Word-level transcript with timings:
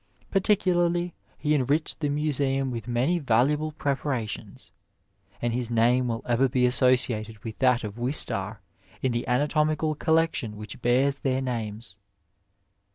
Particularly 0.31 1.13
he 1.37 1.53
enriched 1.53 1.99
the 1.99 2.09
museum 2.09 2.71
with 2.71 2.87
many 2.87 3.19
valuable 3.19 3.71
preparations, 3.71 4.71
and 5.39 5.53
his 5.53 5.69
name 5.69 6.07
will 6.07 6.23
ever 6.27 6.49
be 6.49 6.65
associated 6.65 7.37
with 7.43 7.59
that 7.59 7.83
of 7.83 7.99
Wistar 7.99 8.61
in 9.03 9.11
the 9.11 9.27
anatomical 9.27 9.93
collection 9.93 10.57
which 10.57 10.81
bears 10.81 11.19
their 11.19 11.39
names. 11.39 11.97